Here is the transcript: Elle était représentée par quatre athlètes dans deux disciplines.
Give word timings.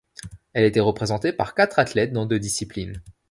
Elle 0.53 0.65
était 0.65 0.79
représentée 0.79 1.31
par 1.31 1.53
quatre 1.53 1.77
athlètes 1.77 2.11
dans 2.11 2.25
deux 2.25 2.39
disciplines. 2.39 3.03